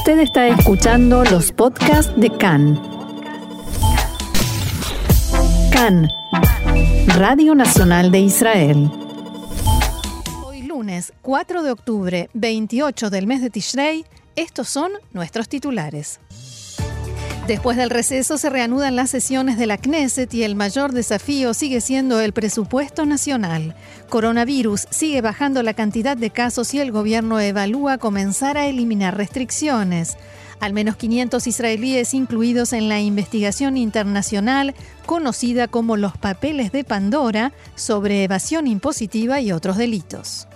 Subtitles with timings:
[0.00, 2.80] Usted está escuchando los podcasts de CAN.
[5.70, 6.08] CAN,
[7.18, 8.90] Radio Nacional de Israel.
[10.42, 16.18] Hoy lunes 4 de octubre, 28 del mes de Tishrei, estos son nuestros titulares.
[17.50, 21.80] Después del receso se reanudan las sesiones de la Knesset y el mayor desafío sigue
[21.80, 23.74] siendo el presupuesto nacional.
[24.08, 30.16] Coronavirus sigue bajando la cantidad de casos y el gobierno evalúa comenzar a eliminar restricciones.
[30.60, 37.52] Al menos 500 israelíes incluidos en la investigación internacional conocida como los papeles de Pandora
[37.74, 40.46] sobre evasión impositiva y otros delitos.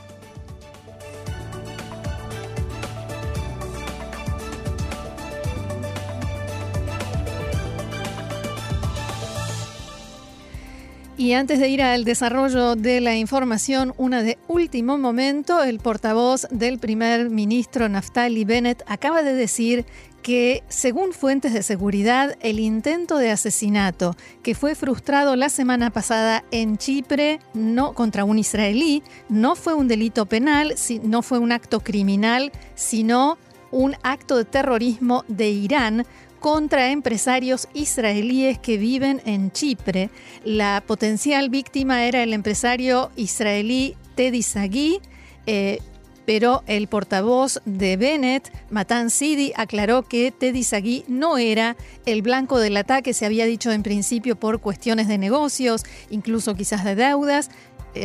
[11.17, 16.49] Y antes de ir al desarrollo de la información, una de último momento, el portavoz
[16.51, 19.87] del primer ministro Naftali Bennett acaba de decir
[20.23, 26.43] que, según fuentes de seguridad, el intento de asesinato que fue frustrado la semana pasada
[26.51, 31.79] en Chipre no contra un israelí no fue un delito penal, no fue un acto
[31.79, 33.39] criminal, sino
[33.71, 36.07] un acto de terrorismo de Irán
[36.45, 40.11] contra empresarios israelíes que viven en Chipre.
[40.45, 45.01] La potencial víctima era el empresario israelí Teddy Sagui.
[45.47, 45.79] Eh,
[46.27, 52.59] pero el portavoz de Bennett, Matan Sidi, aclaró que Teddy Sagui no era el blanco
[52.59, 57.51] del ataque, se había dicho en principio por cuestiones de negocios, incluso quizás de deudas,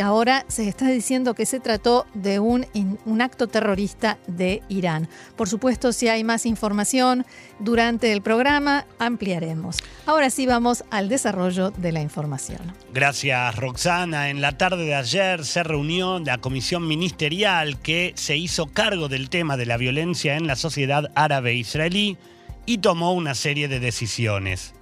[0.04, 2.66] ahora se está diciendo que se trató de un,
[3.06, 5.10] un, acto terrorista de Irán.
[5.36, 7.26] Por supuesto, si hay más información
[7.60, 9.78] durante el programa, ampliaremos.
[10.06, 12.60] Ahora sí vamos al desarrollo de la información.
[12.94, 14.30] Gracias, Roxana.
[14.30, 19.30] En la tarde de ayer se reunió la comisión ministerial que se hizo cargo del
[19.30, 22.18] tema de la violencia en la sociedad árabe israelí
[22.66, 24.74] y tomó una serie de decisiones.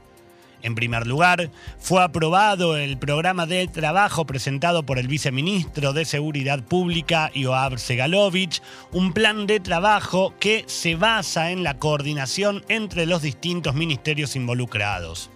[0.64, 6.64] En primer lugar, fue aprobado el programa de trabajo presentado por el viceministro de Seguridad
[6.64, 13.22] Pública, Yoav Segalovich, un plan de trabajo que se basa en la coordinación entre los
[13.22, 15.30] distintos ministerios involucrados.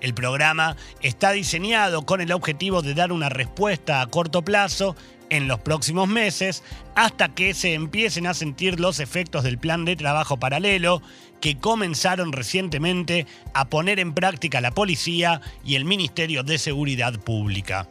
[0.00, 4.94] El programa está diseñado con el objetivo de dar una respuesta a corto plazo
[5.30, 6.62] en los próximos meses
[6.94, 11.02] hasta que se empiecen a sentir los efectos del plan de trabajo paralelo
[11.40, 17.88] que comenzaron recientemente a poner en práctica la policía y el Ministerio de Seguridad Pública.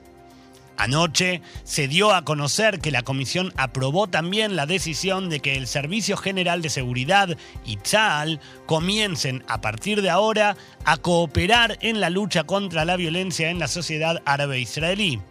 [0.78, 5.68] Anoche se dio a conocer que la comisión aprobó también la decisión de que el
[5.68, 12.10] Servicio General de Seguridad y TSAL comiencen a partir de ahora a cooperar en la
[12.10, 15.22] lucha contra la violencia en la sociedad árabe israelí.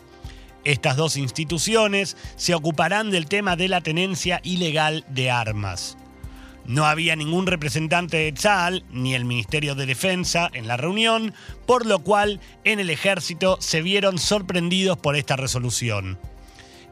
[0.64, 5.98] Estas dos instituciones se ocuparán del tema de la tenencia ilegal de armas.
[6.66, 11.34] No había ningún representante de Tzal ni el Ministerio de Defensa en la reunión,
[11.66, 16.18] por lo cual en el ejército se vieron sorprendidos por esta resolución.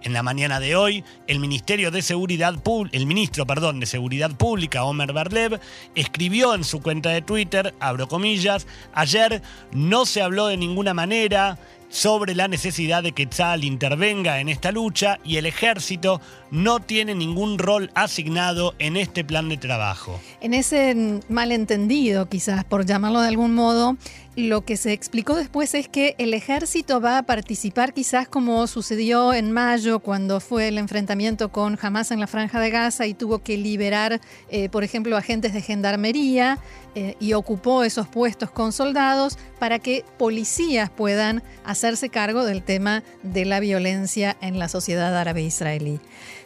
[0.03, 2.56] En la mañana de hoy, el Ministerio de Seguridad
[2.91, 5.61] el ministro, perdón, de Seguridad Pública, Omer Barlev,
[5.94, 11.56] escribió en su cuenta de Twitter, abro comillas, ayer no se habló de ninguna manera
[11.93, 17.15] sobre la necesidad de que Tzal intervenga en esta lucha y el ejército no tiene
[17.15, 20.19] ningún rol asignado en este plan de trabajo.
[20.41, 23.99] En ese malentendido, quizás por llamarlo de algún modo,
[24.35, 29.35] lo que se explicó después es que el ejército va a participar quizás como sucedió
[29.35, 33.41] en mayo cuando fue el enfrentamiento con Hamas en la franja de Gaza y tuvo
[33.41, 36.59] que liberar, eh, por ejemplo, agentes de gendarmería
[36.95, 41.43] eh, y ocupó esos puestos con soldados para que policías puedan
[41.82, 45.98] hacerse cargo del tema de la violencia en la sociedad árabe israelí.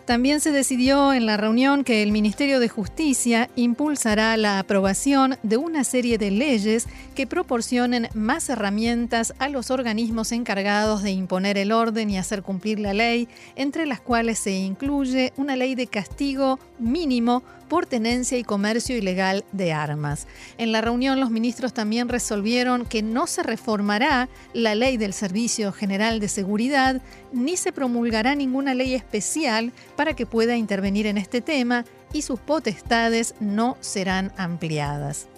[0.06, 5.56] También se decidió en la reunión que el Ministerio de Justicia impulsará la aprobación de
[5.56, 6.87] una serie de leyes
[7.17, 12.78] que proporcionen más herramientas a los organismos encargados de imponer el orden y hacer cumplir
[12.78, 18.45] la ley, entre las cuales se incluye una ley de castigo mínimo por tenencia y
[18.45, 20.27] comercio ilegal de armas.
[20.59, 25.72] En la reunión los ministros también resolvieron que no se reformará la ley del Servicio
[25.72, 27.03] General de Seguridad
[27.36, 32.41] ni se promulgará ninguna ley especial para que pueda intervenir en este tema y sus
[32.41, 35.28] potestades no serán ampliadas.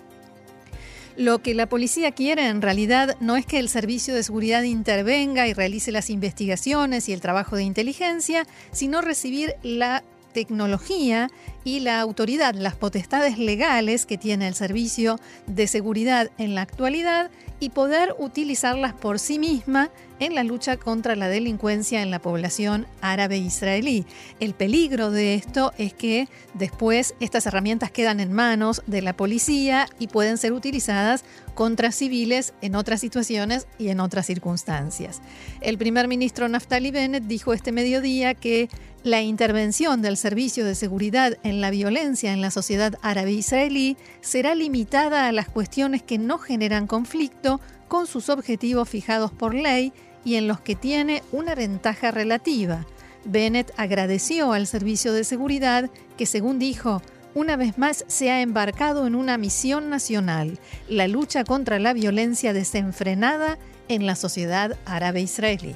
[1.16, 5.48] Lo que la policía quiere en realidad no es que el servicio de seguridad intervenga
[5.48, 10.04] y realice las investigaciones y el trabajo de inteligencia, sino recibir la
[10.38, 11.28] tecnología
[11.64, 15.18] y la autoridad, las potestades legales que tiene el Servicio
[15.48, 19.90] de Seguridad en la actualidad y poder utilizarlas por sí misma
[20.20, 24.06] en la lucha contra la delincuencia en la población árabe israelí.
[24.38, 29.88] El peligro de esto es que después estas herramientas quedan en manos de la policía
[29.98, 31.24] y pueden ser utilizadas
[31.54, 35.20] contra civiles en otras situaciones y en otras circunstancias.
[35.60, 38.68] El primer ministro Naftali Bennett dijo este mediodía que
[39.08, 44.54] la intervención del Servicio de Seguridad en la violencia en la sociedad árabe israelí será
[44.54, 49.92] limitada a las cuestiones que no generan conflicto con sus objetivos fijados por ley
[50.24, 52.84] y en los que tiene una ventaja relativa.
[53.24, 57.00] Bennett agradeció al Servicio de Seguridad que, según dijo,
[57.34, 60.58] una vez más se ha embarcado en una misión nacional,
[60.88, 63.58] la lucha contra la violencia desenfrenada
[63.88, 65.74] en la sociedad árabe israelí.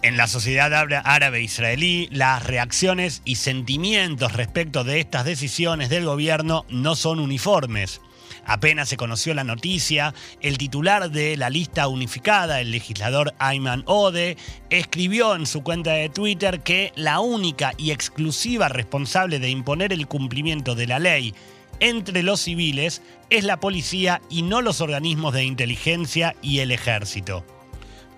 [0.00, 0.72] En la sociedad
[1.04, 8.00] árabe israelí, las reacciones y sentimientos respecto de estas decisiones del gobierno no son uniformes.
[8.46, 14.36] Apenas se conoció la noticia, el titular de la lista unificada, el legislador Ayman Ode,
[14.70, 20.06] escribió en su cuenta de Twitter que la única y exclusiva responsable de imponer el
[20.06, 21.34] cumplimiento de la ley
[21.80, 27.44] entre los civiles es la policía y no los organismos de inteligencia y el ejército.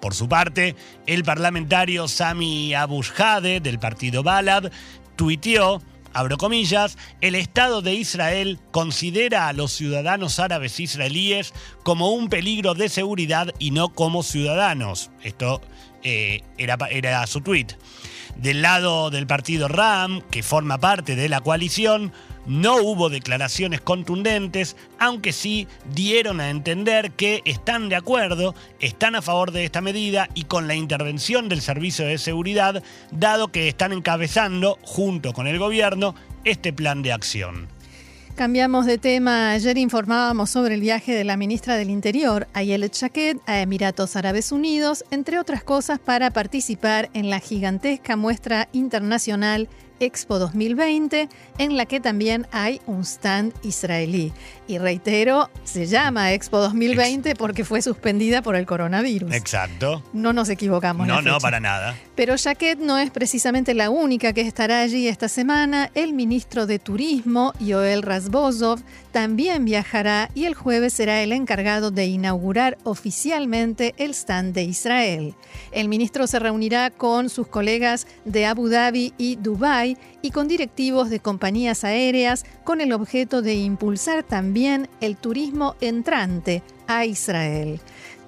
[0.01, 0.77] Por su parte,
[1.07, 4.71] el parlamentario Sami Abushade del partido Balad
[5.17, 5.83] tuiteó
[6.13, 11.53] abro comillas, el Estado de Israel considera a los ciudadanos árabes israelíes
[11.83, 15.11] como un peligro de seguridad y no como ciudadanos.
[15.23, 15.61] Esto
[16.03, 17.73] eh, era, era su tuit.
[18.37, 22.13] Del lado del partido RAM, que forma parte de la coalición,
[22.51, 29.23] no hubo declaraciones contundentes, aunque sí dieron a entender que están de acuerdo, están a
[29.23, 32.83] favor de esta medida y con la intervención del Servicio de Seguridad,
[33.13, 37.69] dado que están encabezando, junto con el gobierno, este plan de acción.
[38.35, 39.53] Cambiamos de tema.
[39.53, 44.51] Ayer informábamos sobre el viaje de la ministra del Interior, Ayelet Shaked, a Emiratos Árabes
[44.51, 49.69] Unidos, entre otras cosas para participar en la gigantesca muestra internacional
[50.01, 54.33] Expo 2020, en la que también hay un stand israelí.
[54.67, 59.33] Y reitero, se llama Expo 2020 porque fue suspendida por el coronavirus.
[59.33, 60.03] Exacto.
[60.13, 61.07] No nos equivocamos.
[61.07, 61.97] No, no, para nada.
[62.15, 65.91] Pero Jaquet no es precisamente la única que estará allí esta semana.
[65.95, 68.81] El ministro de Turismo, Yoel Razbozov,
[69.13, 75.35] también viajará y el jueves será el encargado de inaugurar oficialmente el stand de Israel.
[75.73, 81.11] El ministro se reunirá con sus colegas de Abu Dhabi y Dubái y con directivos
[81.11, 87.81] de compañías aéreas con el objeto de impulsar también el turismo entrante a Israel.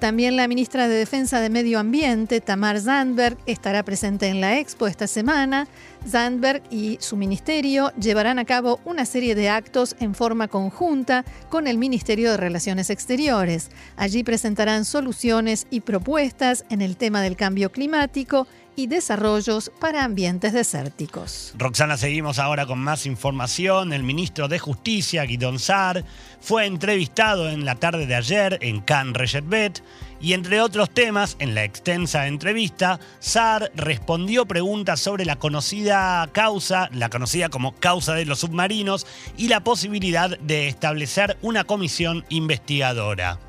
[0.02, 4.88] También la ministra de Defensa de Medio Ambiente, Tamar Zandberg, estará presente en la expo
[4.88, 5.68] esta semana.
[6.04, 11.68] Zandberg y su ministerio llevarán a cabo una serie de actos en forma conjunta con
[11.68, 13.70] el Ministerio de Relaciones Exteriores.
[13.96, 20.52] Allí presentarán soluciones y propuestas en el tema del cambio climático y desarrollos para ambientes
[20.52, 21.52] desérticos.
[21.56, 23.92] Roxana, seguimos ahora con más información.
[23.92, 26.04] El ministro de Justicia, Guidon Sar,
[26.40, 29.82] fue entrevistado en la tarde de ayer en Cannes Bet
[30.22, 36.88] y entre otros temas, en la extensa entrevista, Sar respondió preguntas sobre la conocida causa,
[36.92, 39.04] la conocida como causa de los submarinos,
[39.36, 43.40] y la posibilidad de establecer una comisión investigadora.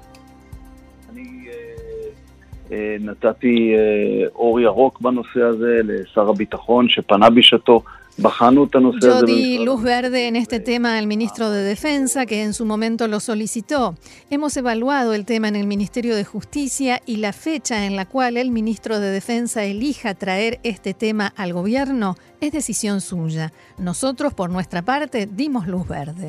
[3.00, 3.72] נתתי
[4.34, 7.82] אור ירוק בנושא הזה לשר הביטחון שפנה בשעתו
[9.00, 13.06] Yo di luz verde en este tema al ministro de Defensa, que en su momento
[13.06, 13.94] lo solicitó.
[14.28, 18.36] Hemos evaluado el tema en el Ministerio de Justicia y la fecha en la cual
[18.36, 23.52] el ministro de Defensa elija traer este tema al gobierno es decisión suya.
[23.78, 26.28] Nosotros, por nuestra parte, dimos luz verde.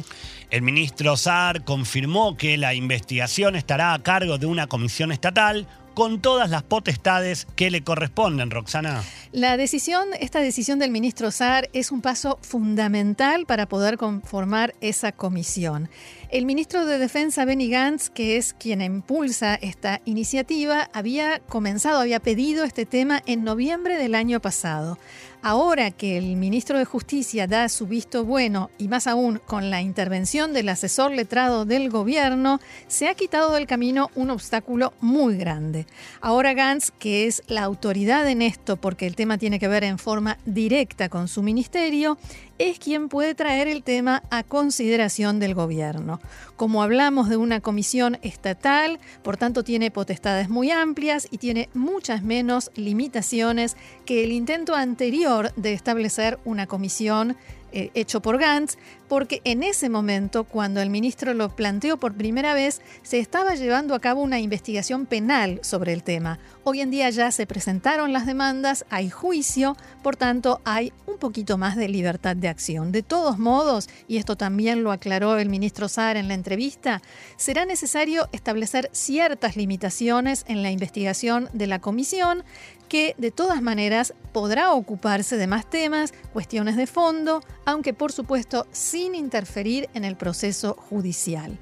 [0.51, 6.20] El ministro Saar confirmó que la investigación estará a cargo de una comisión estatal con
[6.20, 9.02] todas las potestades que le corresponden, Roxana.
[9.32, 15.12] La decisión, esta decisión del ministro Saar es un paso fundamental para poder conformar esa
[15.12, 15.88] comisión.
[16.30, 22.20] El ministro de Defensa, Benny Gantz, que es quien impulsa esta iniciativa, había comenzado, había
[22.20, 24.98] pedido este tema en noviembre del año pasado.
[25.46, 29.82] Ahora que el ministro de Justicia da su visto bueno y más aún con la
[29.82, 35.84] intervención del asesor letrado del gobierno, se ha quitado del camino un obstáculo muy grande.
[36.22, 39.98] Ahora Gantz, que es la autoridad en esto porque el tema tiene que ver en
[39.98, 42.16] forma directa con su ministerio,
[42.58, 46.20] es quien puede traer el tema a consideración del gobierno.
[46.56, 52.22] Como hablamos de una comisión estatal, por tanto tiene potestades muy amplias y tiene muchas
[52.22, 57.36] menos limitaciones que el intento anterior de establecer una comisión
[57.76, 58.78] eh, hecho por Gantz,
[59.08, 63.96] porque en ese momento, cuando el ministro lo planteó por primera vez, se estaba llevando
[63.96, 66.38] a cabo una investigación penal sobre el tema.
[66.62, 71.58] Hoy en día ya se presentaron las demandas, hay juicio, por tanto hay un poquito
[71.58, 72.92] más de libertad de acción.
[72.92, 77.02] De todos modos, y esto también lo aclaró el ministro Saar en la entrevista,
[77.36, 82.44] será necesario establecer ciertas limitaciones en la investigación de la comisión
[82.88, 88.66] que de todas maneras podrá ocuparse de más temas, cuestiones de fondo, aunque por supuesto
[88.72, 91.58] sin interferir en el proceso judicial.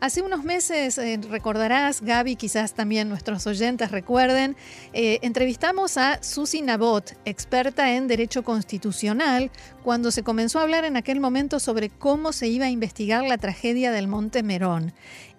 [0.00, 4.56] Hace unos meses, eh, recordarás, Gaby, quizás también nuestros oyentes recuerden,
[4.92, 9.50] eh, entrevistamos a Susi Nabot, experta en Derecho Constitucional,
[9.82, 13.38] cuando se comenzó a hablar en aquel momento sobre cómo se iba a investigar la
[13.38, 14.92] tragedia del Monte Merón.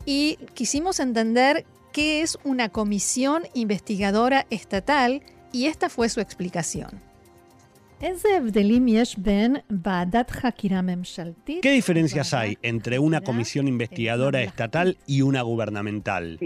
[0.05, 1.65] Y quisimos entender
[1.95, 5.21] qué es una comisión investigadora estatal
[5.53, 6.89] y esta fue su explicación.
[11.61, 16.37] ¿Qué diferencias hay entre una comisión investigadora estatal y una gubernamental?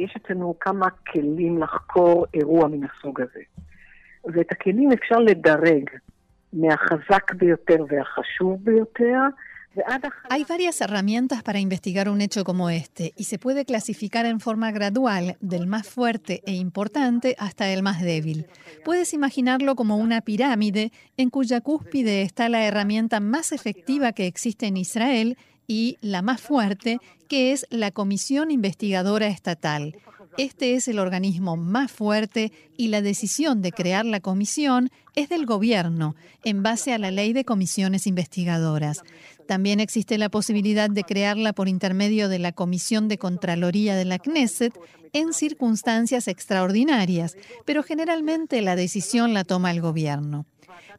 [10.29, 14.71] Hay varias herramientas para investigar un hecho como este y se puede clasificar en forma
[14.71, 18.47] gradual del más fuerte e importante hasta el más débil.
[18.85, 24.67] Puedes imaginarlo como una pirámide en cuya cúspide está la herramienta más efectiva que existe
[24.67, 29.95] en Israel y la más fuerte, que es la Comisión Investigadora Estatal.
[30.37, 35.45] Este es el organismo más fuerte y la decisión de crear la comisión es del
[35.45, 39.01] gobierno, en base a la ley de comisiones investigadoras.
[39.47, 44.19] También existe la posibilidad de crearla por intermedio de la Comisión de Contraloría de la
[44.19, 44.79] Knesset
[45.11, 50.45] en circunstancias extraordinarias, pero generalmente la decisión la toma el gobierno.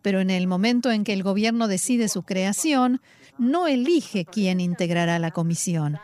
[0.02, 3.00] Pero en el momento en que el gobierno decide su creación,
[3.38, 5.98] no elige quién integrará la comisión.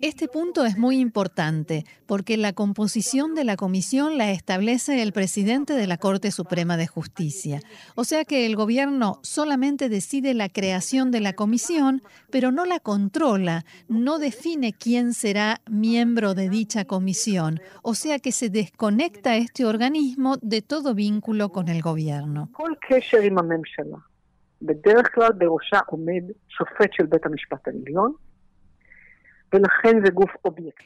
[0.00, 5.72] Este punto es muy importante porque la composición de la comisión la establece el presidente
[5.72, 7.60] de la Corte Suprema de Justicia.
[7.94, 12.78] O sea que el gobierno solamente decide la creación de la comisión, pero no la
[12.78, 17.60] controla, no define quién será miembro de dicha comisión.
[17.80, 22.50] O sea que se desconecta este organismo de todo vínculo con el gobierno.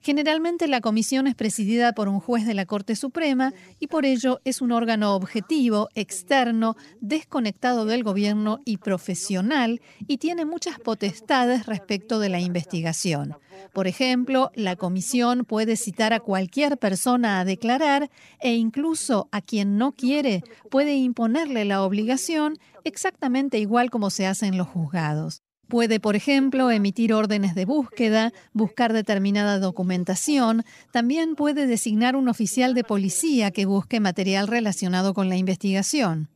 [0.02, 4.40] Generalmente la comisión es presidida por un juez de la Corte Suprema y por ello
[4.44, 12.18] es un órgano objetivo, externo, desconectado del gobierno y profesional y tiene muchas potestades respecto
[12.18, 13.36] de la investigación.
[13.72, 19.78] Por ejemplo, la comisión puede citar a cualquier persona a declarar e incluso a quien
[19.78, 25.42] no quiere puede imponerle la obligación exactamente igual como se hace en los juzgados.
[25.70, 32.74] Puede, por ejemplo, emitir órdenes de búsqueda, buscar determinada documentación, también puede designar un oficial
[32.74, 36.28] de policía que busque material relacionado con la investigación.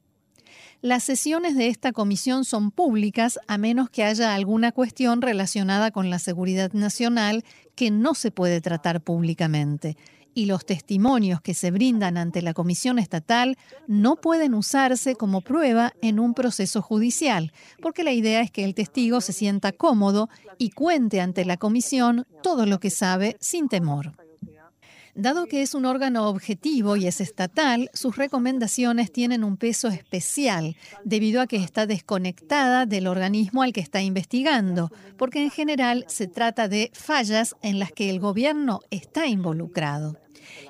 [0.83, 6.11] Las sesiones de esta comisión son públicas a menos que haya alguna cuestión relacionada con
[6.11, 7.43] la seguridad nacional
[7.75, 9.97] que no se puede tratar públicamente
[10.35, 15.93] y los testimonios que se brindan ante la Comisión Estatal no pueden usarse como prueba
[16.03, 20.71] en un proceso judicial, porque la idea es que el testigo se sienta cómodo y
[20.71, 24.13] cuente ante la Comisión todo lo que sabe sin temor.
[25.17, 30.77] Dado que es un órgano objetivo y es estatal, sus recomendaciones tienen un peso especial
[31.05, 36.27] debido a que está desconectada del organismo al que está investigando, porque en general se
[36.27, 40.24] trata de fallas en las que el gobierno está involucrado.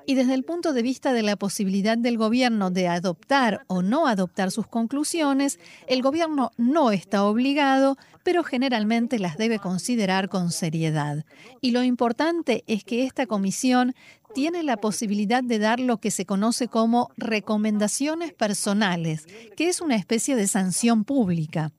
[0.06, 4.06] Y desde el punto de vista de la posibilidad del gobierno de adoptar o no
[4.06, 11.24] adoptar sus conclusiones, el gobierno no está obligado, pero generalmente las debe considerar con seriedad.
[11.60, 13.94] Y lo importante es que esta comisión
[14.34, 19.26] tiene la posibilidad de dar lo que se conoce como recomendaciones personales,
[19.56, 21.72] que es una especie de sanción pública.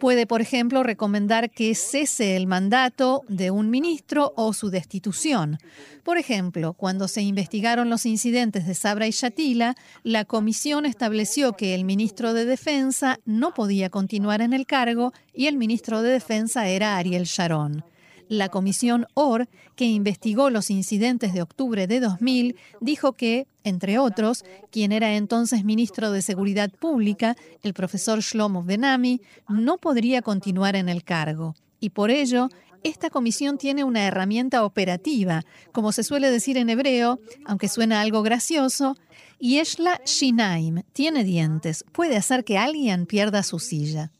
[0.00, 5.58] Puede, por ejemplo, recomendar que cese el mandato de un ministro o su destitución.
[6.02, 11.74] Por ejemplo, cuando se investigaron los incidentes de Sabra y Shatila, la comisión estableció que
[11.74, 16.66] el ministro de Defensa no podía continuar en el cargo y el ministro de Defensa
[16.66, 17.84] era Ariel Sharon.
[18.26, 24.44] La comisión OR, que investigó los incidentes de octubre de 2000, dijo que, entre otros,
[24.70, 30.88] quien era entonces ministro de Seguridad Pública, el profesor Shlomo Benami, no podría continuar en
[30.88, 31.54] el cargo.
[31.78, 32.48] Y por ello,
[32.82, 38.22] esta comisión tiene una herramienta operativa, como se suele decir en hebreo, aunque suena algo
[38.22, 38.94] gracioso,
[39.38, 44.10] y es Shinaim, tiene dientes, puede hacer que alguien pierda su silla.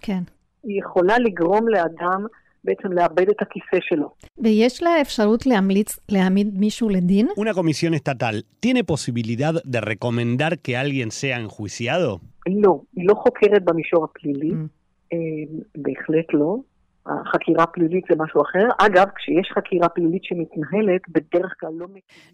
[0.00, 0.26] כן.
[2.66, 4.08] בעצם לאבד את הכיסא שלו.
[4.46, 5.52] ¿Veis la posibilidad
[7.44, 12.20] ¿Una comisión estatal tiene posibilidad de recomendar que alguien sea enjuiciado?
[12.48, 14.52] No, no חוקרת במישור הפלילי,
[15.76, 16.56] בהחלט לא.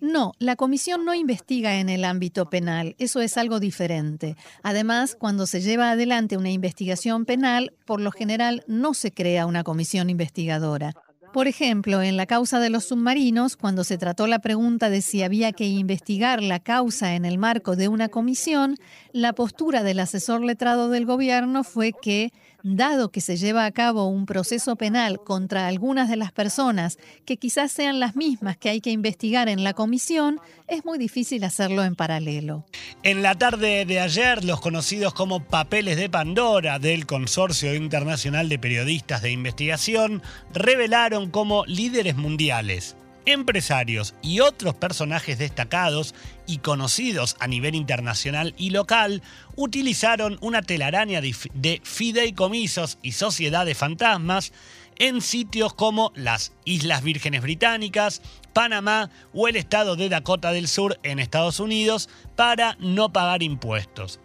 [0.01, 4.37] No, la comisión no investiga en el ámbito penal, eso es algo diferente.
[4.63, 9.63] Además, cuando se lleva adelante una investigación penal, por lo general no se crea una
[9.63, 10.93] comisión investigadora.
[11.33, 15.23] Por ejemplo, en la causa de los submarinos, cuando se trató la pregunta de si
[15.23, 18.77] había que investigar la causa en el marco de una comisión,
[19.13, 24.07] la postura del asesor letrado del gobierno fue que, dado que se lleva a cabo
[24.07, 28.81] un proceso penal contra algunas de las personas que quizás sean las mismas que hay
[28.81, 32.65] que investigar en la comisión, es muy difícil hacerlo en paralelo.
[33.03, 38.59] En la tarde de ayer, los conocidos como papeles de Pandora del Consorcio Internacional de
[38.59, 46.15] Periodistas de Investigación revelaron como líderes mundiales, empresarios y otros personajes destacados
[46.47, 49.23] y conocidos a nivel internacional y local
[49.57, 54.53] utilizaron una telaraña de fi- de fideicomisos y sociedades fantasmas
[54.97, 58.21] en sitios como las Islas Vírgenes Británicas,
[58.53, 64.21] Panamá o el estado de Dakota del Sur en Estados Unidos para no pagar impuestos.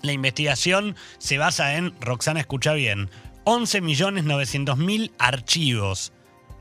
[0.00, 3.10] La investigación se basa en, Roxana escucha bien,
[3.44, 6.12] 11.900.000 archivos.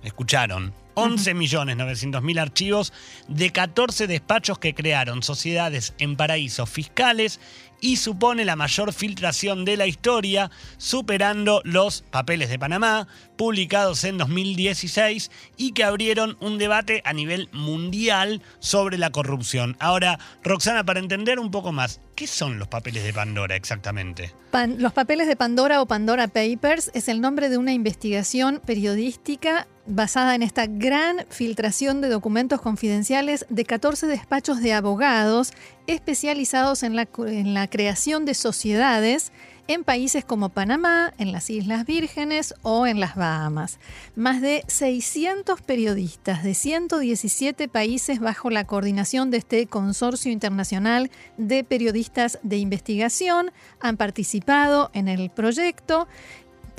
[0.04, 0.74] ¿Escucharon?
[0.96, 2.94] 11.900.000 archivos
[3.28, 7.40] de 14 despachos que crearon sociedades en paraísos fiscales
[7.84, 13.08] y supone la mayor filtración de la historia, superando los papeles de Panamá,
[13.38, 19.78] publicados en 2016 y que abrieron un debate a nivel mundial sobre la corrupción.
[19.80, 24.32] Ahora, Roxana, para entender un poco más, ¿qué son los papeles de Pandora exactamente?
[24.52, 29.68] Pan- los papeles de Pandora o Pandora Papers es el nombre de una investigación periodística
[29.86, 35.54] basada en esta gran filtración de documentos confidenciales de 14 despachos de abogados
[35.88, 39.32] especializados en la, creación de sociedades
[39.68, 43.80] en países como Panamá, en las Islas Vírgenes o en las Bahamas.
[44.16, 51.64] Más de 600 periodistas de 117 países bajo la coordinación de este consorcio internacional de
[51.64, 56.08] periodistas de investigación han participado en el proyecto.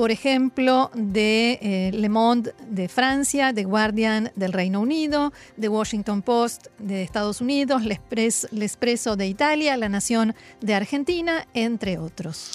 [0.03, 6.23] Por ejemplo, de eh, Le Monde de Francia, The Guardian del Reino Unido, The Washington
[6.23, 12.51] Post de Estados Unidos, L'Espres- L'Espresso de Italia, La Nación de Argentina, entre otros.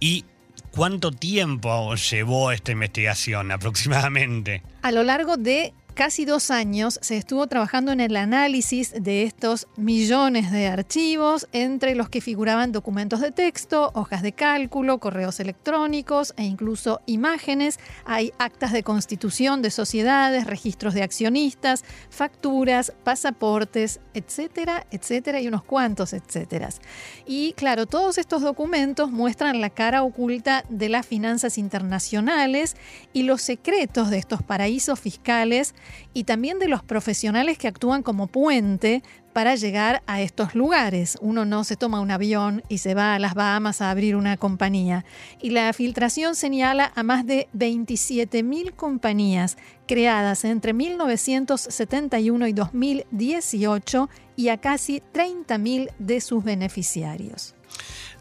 [0.00, 0.24] ¿Y
[0.72, 4.64] cuánto tiempo llevó esta investigación aproximadamente?
[4.82, 9.68] A lo largo de casi dos años se estuvo trabajando en el análisis de estos
[9.76, 16.34] millones de archivos, entre los que figuraban documentos de texto, hojas de cálculo, correos electrónicos
[16.36, 17.78] e incluso imágenes.
[18.04, 25.64] Hay actas de constitución de sociedades, registros de accionistas, facturas, pasaportes, etcétera, etcétera, y unos
[25.64, 26.80] cuantos etcéteras.
[27.26, 32.76] Y claro, todos estos documentos muestran la cara oculta de las finanzas internacionales
[33.12, 35.74] y los secretos de estos paraísos fiscales
[36.14, 41.16] y también de los profesionales que actúan como puente para llegar a estos lugares.
[41.20, 44.36] Uno no se toma un avión y se va a las Bahamas a abrir una
[44.36, 45.04] compañía.
[45.40, 54.48] Y la filtración señala a más de 27.000 compañías creadas entre 1971 y 2018 y
[54.48, 57.54] a casi 30.000 de sus beneficiarios.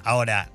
[0.04, 0.52] Ahora,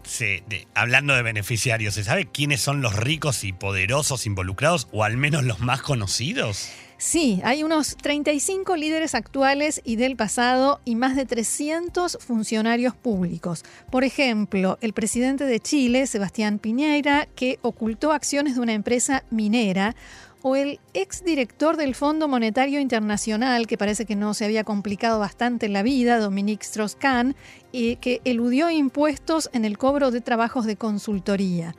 [0.75, 5.45] hablando de beneficiarios, ¿se sabe quiénes son los ricos y poderosos involucrados o al menos
[5.45, 6.69] los más conocidos?
[6.99, 13.65] Sí, hay unos 35 líderes actuales y del pasado y más de 300 funcionarios públicos.
[13.91, 19.95] Por ejemplo, el presidente de Chile, Sebastián Piñera, que ocultó acciones de una empresa minera,
[20.41, 25.69] o el exdirector del Fondo Monetario Internacional, que parece que no se había complicado bastante
[25.69, 27.35] la vida, Dominique Strauss-Kahn,
[27.73, 31.75] que eludió impuestos en el cobro de trabajos de consultoría.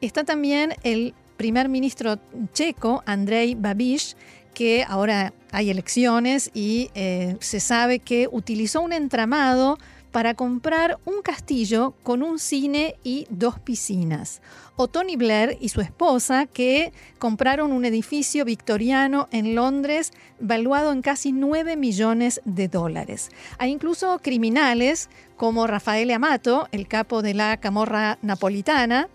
[0.00, 2.18] Está también el primer ministro
[2.52, 4.16] checo, Andrei Babiš,
[4.60, 9.78] que ahora hay elecciones y eh, se sabe que utilizó un entramado
[10.12, 14.42] para comprar un castillo con un cine y dos piscinas.
[14.76, 21.00] O Tony Blair y su esposa que compraron un edificio victoriano en Londres valuado en
[21.00, 23.30] casi 9 millones de dólares.
[23.56, 29.08] Hay incluso criminales como Rafael Amato, el capo de la camorra napolitana,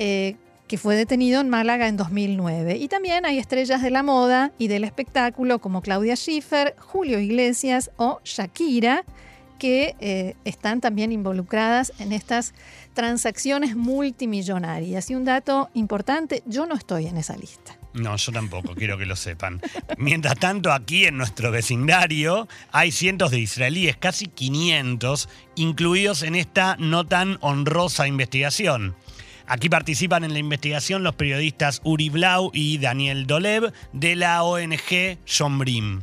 [0.00, 0.34] eh,
[0.70, 2.76] que fue detenido en Málaga en 2009.
[2.76, 7.90] Y también hay estrellas de la moda y del espectáculo como Claudia Schiffer, Julio Iglesias
[7.96, 9.04] o Shakira,
[9.58, 12.54] que eh, están también involucradas en estas
[12.94, 15.10] transacciones multimillonarias.
[15.10, 17.76] Y un dato importante, yo no estoy en esa lista.
[17.92, 19.60] No, yo tampoco, quiero que lo sepan.
[19.98, 26.76] Mientras tanto, aquí en nuestro vecindario hay cientos de israelíes, casi 500, incluidos en esta
[26.78, 28.94] no tan honrosa investigación.
[29.50, 35.18] Aquí participan en la investigación los periodistas Uri Blau y Daniel Dolev de la ONG
[35.26, 36.02] Shombrim.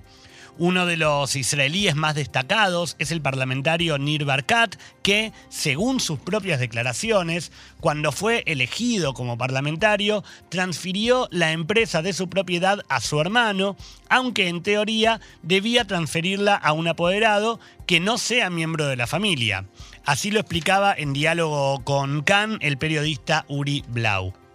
[0.59, 6.59] Uno de los israelíes más destacados es el parlamentario Nir Barkat, que, según sus propias
[6.59, 13.77] declaraciones, cuando fue elegido como parlamentario, transfirió la empresa de su propiedad a su hermano,
[14.09, 19.65] aunque en teoría debía transferirla a un apoderado que no sea miembro de la familia.
[20.05, 24.46] Así lo explicaba en diálogo con Khan el periodista Uri Blau.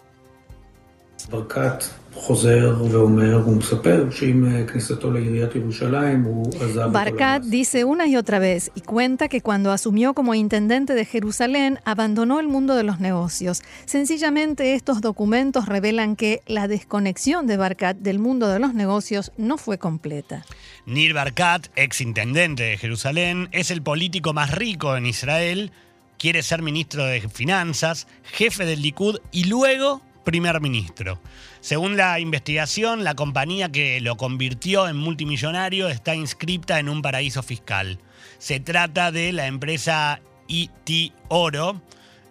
[6.90, 11.78] Barkat dice una y otra vez y cuenta que cuando asumió como intendente de Jerusalén
[11.84, 13.62] abandonó el mundo de los negocios.
[13.86, 19.56] Sencillamente estos documentos revelan que la desconexión de Barkat del mundo de los negocios no
[19.56, 20.44] fue completa.
[20.86, 25.72] Nir Barkat, ex intendente de Jerusalén, es el político más rico en Israel,
[26.18, 31.20] quiere ser ministro de Finanzas, jefe del Likud y luego primer ministro.
[31.60, 37.42] Según la investigación, la compañía que lo convirtió en multimillonario está inscripta en un paraíso
[37.42, 37.98] fiscal.
[38.38, 41.80] Se trata de la empresa IT Oro.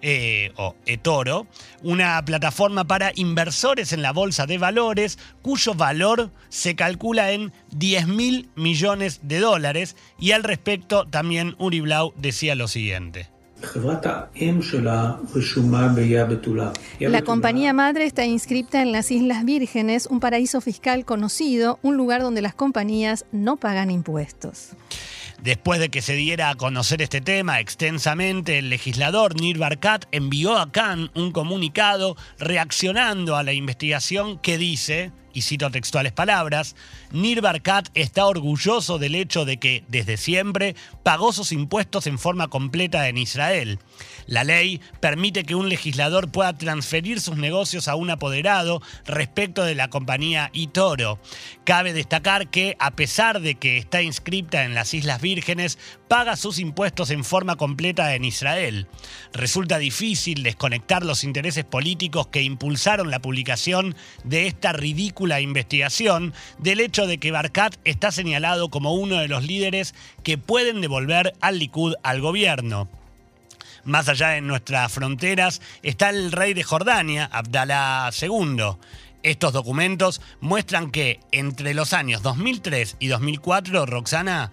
[0.04, 1.46] Eh, o eToro,
[1.84, 8.08] una plataforma para inversores en la bolsa de valores cuyo valor se calcula en 10
[8.08, 13.30] mil millones de dólares y al respecto también Uri Blau decía lo siguiente.
[17.00, 22.22] La compañía madre está inscripta en las Islas Vírgenes, un paraíso fiscal conocido, un lugar
[22.22, 24.72] donde las compañías no pagan impuestos.
[25.42, 30.58] Después de que se diera a conocer este tema extensamente, el legislador Nir Barkat envió
[30.58, 36.76] a Khan un comunicado reaccionando a la investigación que dice, y cito textuales palabras,
[37.12, 42.48] Nir Barkat está orgulloso del hecho de que, desde siempre, pagó sus impuestos en forma
[42.48, 43.80] completa en Israel.
[44.28, 49.76] La ley permite que un legislador pueda transferir sus negocios a un apoderado respecto de
[49.76, 51.20] la compañía Itoro.
[51.64, 55.78] Cabe destacar que, a pesar de que está inscripta en las Islas Vírgenes,
[56.12, 58.86] paga sus impuestos en forma completa en Israel.
[59.32, 63.96] Resulta difícil desconectar los intereses políticos que impulsaron la publicación
[64.26, 69.46] de esta ridícula investigación del hecho de que Barkat está señalado como uno de los
[69.46, 72.90] líderes que pueden devolver al Likud al gobierno.
[73.86, 78.76] Más allá de nuestras fronteras está el rey de Jordania, Abdallah II.
[79.24, 84.52] Estos documentos muestran que entre los años 2003 y 2004, Roxana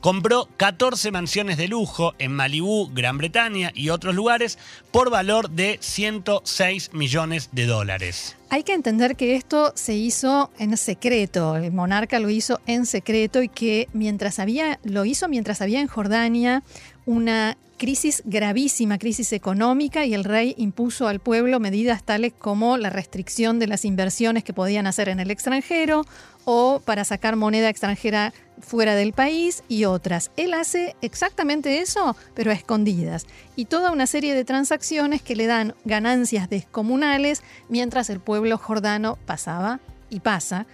[0.00, 4.58] compró 14 mansiones de lujo en Malibú, Gran Bretaña y otros lugares
[4.90, 8.36] por valor de 106 millones de dólares.
[8.48, 13.42] Hay que entender que esto se hizo en secreto, el monarca lo hizo en secreto
[13.42, 16.62] y que mientras había, lo hizo mientras había en Jordania
[17.04, 22.90] una crisis gravísima, crisis económica, y el rey impuso al pueblo medidas tales como la
[22.90, 26.04] restricción de las inversiones que podían hacer en el extranjero
[26.44, 30.30] o para sacar moneda extranjera fuera del país y otras.
[30.36, 33.26] Él hace exactamente eso, pero a escondidas.
[33.56, 39.18] Y toda una serie de transacciones que le dan ganancias descomunales mientras el pueblo jordano
[39.26, 40.66] pasaba y pasa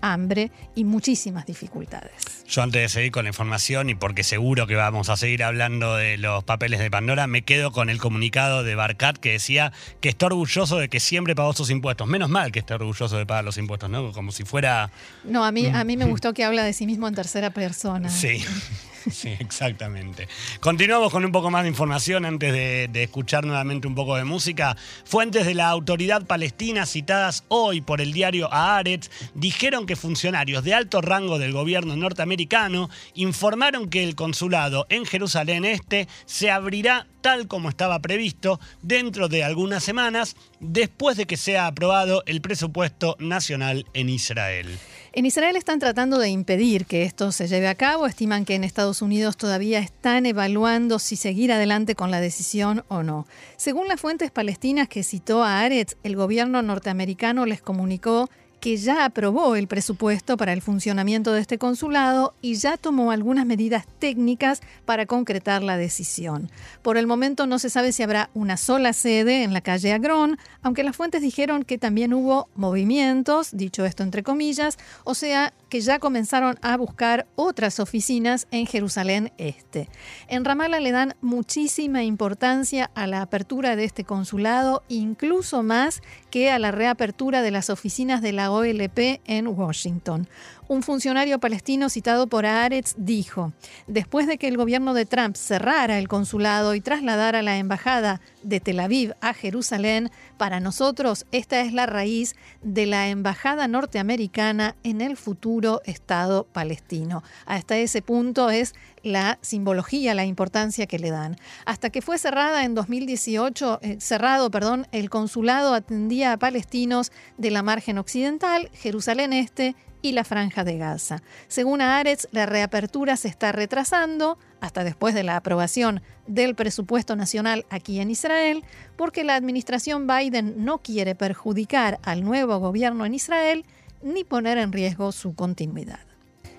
[0.00, 2.12] hambre y muchísimas dificultades.
[2.48, 5.96] Yo antes de seguir con la información y porque seguro que vamos a seguir hablando
[5.96, 10.08] de los papeles de Pandora, me quedo con el comunicado de Barcat que decía que
[10.08, 12.08] está orgulloso de que siempre pagó sus impuestos.
[12.08, 14.12] Menos mal que está orgulloso de pagar los impuestos, ¿no?
[14.12, 14.90] Como si fuera...
[15.24, 18.08] No, a mí, a mí me gustó que habla de sí mismo en tercera persona.
[18.08, 18.44] Sí.
[19.10, 20.28] Sí, exactamente.
[20.60, 24.76] Continuamos con un poco más de información antes de, escuchar nuevamente un poco de música.
[25.04, 30.74] Fuentes de la autoridad palestina citadas hoy por el diario Haaretz dijeron que funcionarios de
[30.74, 37.48] alto rango del gobierno norteamericano informaron que el consulado en Jerusalén Este se abrirá tal
[37.48, 43.86] como estaba previsto dentro de algunas semanas después de que sea aprobado el presupuesto nacional
[43.94, 44.78] en Israel.
[45.12, 48.06] En Israel están tratando de impedir que esto se lleve a cabo.
[48.06, 53.02] Estiman que en Estados Unidos todavía están evaluando si seguir adelante con la decisión o
[53.02, 53.26] no.
[53.56, 59.04] Según las fuentes palestinas que citó a Aretz, el gobierno norteamericano les comunicó que ya
[59.04, 64.60] aprobó el presupuesto para el funcionamiento de este consulado y ya tomó algunas medidas técnicas
[64.84, 66.50] para concretar la decisión.
[66.82, 70.38] Por el momento no se sabe si habrá una sola sede en la calle Agrón,
[70.62, 75.80] aunque las fuentes dijeron que también hubo movimientos, dicho esto entre comillas, o sea, que
[75.80, 79.88] ya comenzaron a buscar otras oficinas en Jerusalén Este.
[80.28, 86.50] En Ramallah le dan muchísima importancia a la apertura de este consulado, incluso más que
[86.50, 90.28] a la reapertura de las oficinas de la OLP en Washington.
[90.70, 93.52] Un funcionario palestino citado por Aretz dijo,
[93.88, 98.60] después de que el gobierno de Trump cerrara el consulado y trasladara la embajada de
[98.60, 105.00] Tel Aviv a Jerusalén, para nosotros esta es la raíz de la embajada norteamericana en
[105.00, 107.24] el futuro Estado palestino.
[107.46, 111.36] Hasta ese punto es la simbología, la importancia que le dan.
[111.66, 117.50] Hasta que fue cerrada en 2018, eh, cerrado, perdón, el consulado atendía a palestinos de
[117.50, 121.22] la margen occidental, Jerusalén Este y la franja de Gaza.
[121.48, 127.66] Según Aretz, la reapertura se está retrasando hasta después de la aprobación del presupuesto nacional
[127.70, 128.64] aquí en Israel,
[128.96, 133.64] porque la administración Biden no quiere perjudicar al nuevo gobierno en Israel
[134.02, 136.09] ni poner en riesgo su continuidad.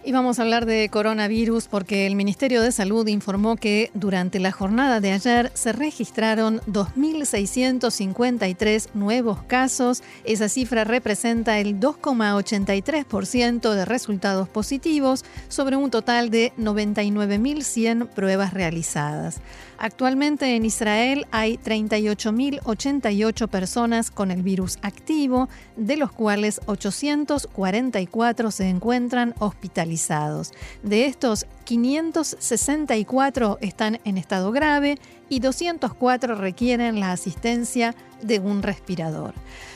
[0.04, 4.52] Y vamos a hablar de coronavirus porque el Ministerio de Salud informó que durante la
[4.52, 10.02] jornada de ayer se registraron 2.653 nuevos casos.
[10.24, 19.40] Esa cifra representa el 2,83% de resultados positivos sobre un total de 99.100 pruebas realizadas.
[19.84, 28.70] Actualmente en Israel hay 38.088 personas con el virus activo, de los cuales 844 se
[28.70, 30.54] encuentran hospitalizados.
[30.84, 34.98] De estos, 564 están en estado grave
[35.30, 39.34] y 204 requieren la asistencia de un respirador.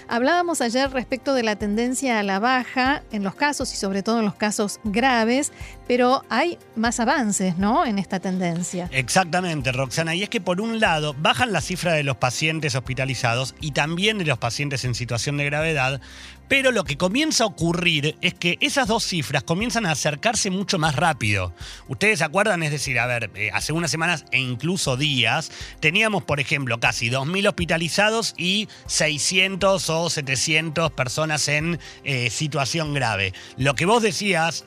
[0.08, 4.19] Hablábamos ayer respecto de la tendencia a la baja en los casos y sobre todo
[4.19, 5.52] en los casos graves,
[5.88, 7.86] pero hay más avances, ¿no?
[7.86, 8.88] En esta tendencia.
[8.91, 10.13] Exactamente, Roxana.
[10.13, 14.19] Y es que por un lado bajan la cifra de los pacientes hospitalizados y también
[14.19, 16.02] de los pacientes en situación de gravedad,
[16.47, 20.77] pero lo que comienza a ocurrir es que esas dos cifras comienzan a acercarse mucho
[20.79, 21.53] más rápido.
[21.88, 26.23] Ustedes se acuerdan, es decir, a ver, eh, hace unas semanas e incluso días, teníamos,
[26.23, 33.34] por ejemplo, casi 2.000 hospitalizados y 600 o 700 personas en eh, situación grave.
[33.58, 34.65] Lo que vos decías,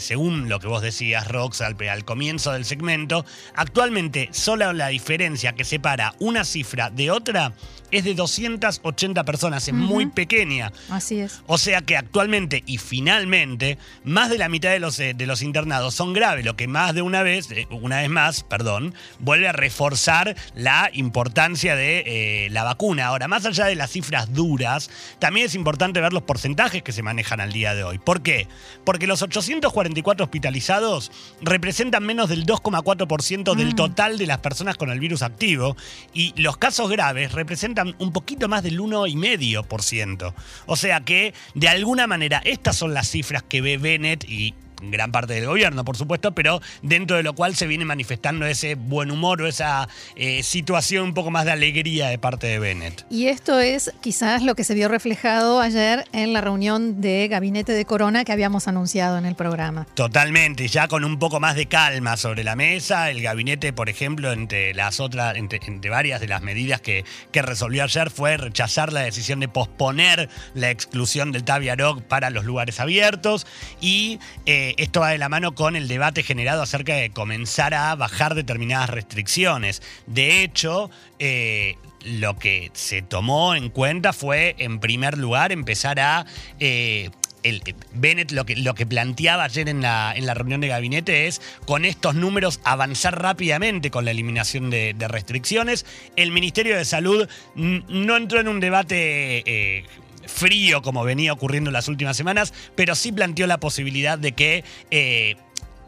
[0.00, 5.52] según lo que vos decías, Rox, al, al comienzo del segmento, actualmente solo la diferencia
[5.52, 7.54] que separa una cifra de otra
[7.90, 10.72] es de 280 personas, es muy pequeña.
[10.88, 11.42] Así es.
[11.46, 15.42] O sea que actualmente y finalmente, más de la mitad de los, eh, de los
[15.42, 19.52] internados son graves, lo que más de una vez, una vez más, perdón, vuelve a
[19.52, 23.06] reforzar la importancia de eh, la vacuna.
[23.06, 27.02] Ahora, más allá de las cifras duras, también es importante ver los porcentajes que se
[27.02, 27.98] manejan al día de hoy.
[27.98, 28.48] ¿Por qué?
[28.84, 33.76] Porque los 844 hospitalizados representan menos del 2,4% del mm.
[33.76, 35.76] total de las personas con el virus activo
[36.12, 40.34] y los casos graves representan un poquito más del 1,5%.
[40.66, 44.54] O sea que, de alguna manera, estas son las cifras que ve Bennett y
[44.90, 48.74] gran parte del gobierno, por supuesto, pero dentro de lo cual se viene manifestando ese
[48.74, 53.04] buen humor o esa eh, situación un poco más de alegría de parte de Bennett.
[53.10, 57.72] Y esto es quizás lo que se vio reflejado ayer en la reunión de gabinete
[57.72, 59.86] de Corona que habíamos anunciado en el programa.
[59.94, 64.32] Totalmente, ya con un poco más de calma sobre la mesa, el gabinete, por ejemplo,
[64.32, 69.00] entre las otras, entre, varias de las medidas que, que resolvió ayer fue rechazar la
[69.00, 73.46] decisión de posponer la exclusión del Taviarog para los lugares abiertos
[73.80, 77.94] y eh, esto va de la mano con el debate generado acerca de comenzar a
[77.94, 79.82] bajar determinadas restricciones.
[80.06, 86.26] De hecho, eh, lo que se tomó en cuenta fue, en primer lugar, empezar a...
[86.60, 87.10] Eh,
[87.42, 87.62] el,
[87.94, 91.40] Bennett lo que, lo que planteaba ayer en la, en la, reunión de gabinete es
[91.66, 95.84] con estos números avanzar rápidamente con la eliminación de, restricciones.
[96.16, 99.84] El Ministerio de Salud no entró en un debate eh,
[100.26, 104.64] frío como venía ocurriendo en las últimas semanas, pero sí planteó la posibilidad de que
[104.90, 105.36] eh,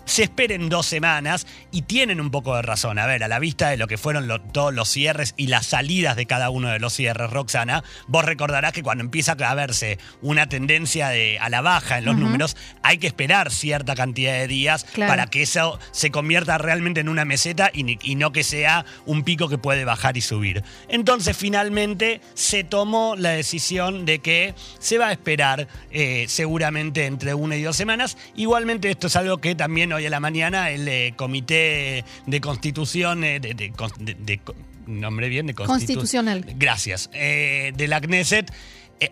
[0.04, 2.98] se esperen dos semanas y tienen un poco de razón.
[2.98, 6.16] A ver, a la vista de lo que fueron todos los cierres y las salidas
[6.16, 10.48] de cada uno de los cierres, Roxana, vos recordarás que cuando empieza a verse una
[10.48, 14.86] tendencia de, a la baja en los números, hay que esperar cierta cantidad de días
[14.96, 19.48] para que eso se convierta realmente en una meseta y, no que sea un pico
[19.48, 20.62] que puede bajar y subir.
[20.88, 27.34] Entonces, finalmente se tomó la decisión de que se va a esperar eh, seguramente entre
[27.34, 28.16] una y dos semanas.
[28.36, 33.24] Igualmente, esto es algo que también hoy a la mañana el eh, Comité de Constitución,
[33.24, 34.40] eh, de,
[34.86, 36.44] nombre bien, de Constitucional.
[36.56, 37.10] Gracias.
[37.12, 38.52] Eh, de la Knesset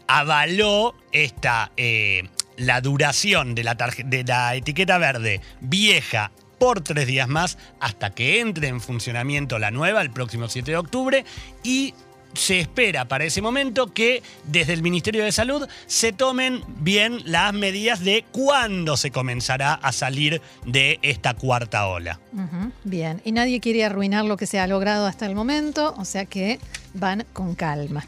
[0.07, 1.71] avaló esta,
[2.57, 8.41] la duración de la, de la etiqueta verde vieja por tres días más hasta que
[8.41, 11.25] entre en funcionamiento la nueva el próximo 7 de octubre
[11.63, 11.95] y
[12.35, 17.53] se espera para ese momento que desde el Ministerio de Salud se tomen bien las
[17.53, 22.21] medidas de cuándo se comenzará a salir de esta cuarta ola.
[22.85, 26.25] Bien, y nadie quiere arruinar lo que se ha logrado hasta el momento, o sea
[26.27, 26.59] que
[26.95, 28.05] van con calma.